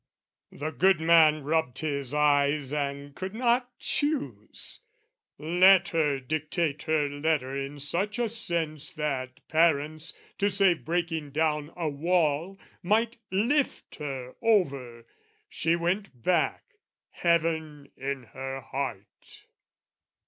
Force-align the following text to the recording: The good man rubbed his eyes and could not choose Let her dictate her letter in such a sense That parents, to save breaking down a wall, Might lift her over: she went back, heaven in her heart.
The 0.51 0.71
good 0.71 0.99
man 0.99 1.43
rubbed 1.43 1.77
his 1.77 2.11
eyes 2.11 2.73
and 2.73 3.13
could 3.15 3.35
not 3.35 3.69
choose 3.77 4.79
Let 5.37 5.89
her 5.89 6.19
dictate 6.19 6.81
her 6.87 7.07
letter 7.07 7.55
in 7.55 7.77
such 7.77 8.17
a 8.17 8.27
sense 8.27 8.89
That 8.89 9.47
parents, 9.47 10.17
to 10.39 10.49
save 10.49 10.85
breaking 10.85 11.33
down 11.33 11.71
a 11.77 11.87
wall, 11.87 12.57
Might 12.81 13.17
lift 13.29 13.97
her 13.97 14.33
over: 14.41 15.05
she 15.47 15.75
went 15.75 16.23
back, 16.23 16.63
heaven 17.11 17.91
in 17.95 18.23
her 18.23 18.61
heart. 18.61 19.45